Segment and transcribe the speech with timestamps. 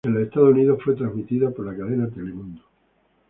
[0.03, 2.63] En los Estados Unidos fue trasmitida por la cadena Telemundo.